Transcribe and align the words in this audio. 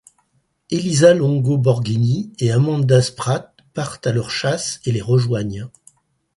Elisa 0.71 1.13
Longo 1.13 1.59
Borghini 1.59 2.33
et 2.39 2.51
Amanda 2.51 3.03
Spratt 3.03 3.53
partent 3.75 4.07
à 4.07 4.11
leur 4.11 4.31
chasse 4.31 4.81
et 4.83 4.91
les 4.91 4.99
rejoignent. 4.99 5.69